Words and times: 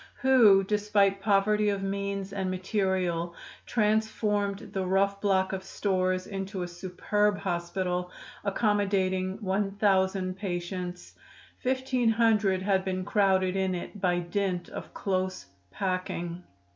who, 0.21 0.63
despite 0.63 1.21
poverty 1.21 1.69
of 1.69 1.83
means 1.83 2.33
and 2.33 2.49
material, 2.49 3.35
transformed 3.67 4.71
the 4.73 4.83
rough 4.83 5.21
block 5.21 5.53
of 5.53 5.63
stores 5.63 6.25
into 6.25 6.63
a 6.63 6.67
superb 6.67 7.37
hospital, 7.37 8.09
accommodating 8.43 9.37
1000 9.43 10.35
patients. 10.35 11.13
Fifteen 11.59 12.09
hundred 12.09 12.63
had 12.63 12.83
been 12.83 13.05
crowded 13.05 13.55
in 13.55 13.75
it 13.75 14.01
by 14.01 14.17
dint 14.17 14.69
of 14.69 14.91
close 14.95 15.45
packing. 15.69 16.41